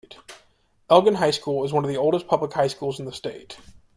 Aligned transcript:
Elgin 0.89 1.13
High 1.13 1.29
School 1.29 1.63
is 1.63 1.71
one 1.73 1.83
of 1.83 1.87
the 1.91 1.97
oldest 1.97 2.25
public 2.25 2.53
high 2.53 2.65
schools 2.65 2.99
in 2.99 3.05
the 3.05 3.11
state. 3.13 3.57